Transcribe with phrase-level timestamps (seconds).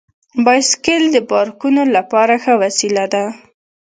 [0.45, 3.25] بایسکل د پارکونو لپاره ښه وسیله ده.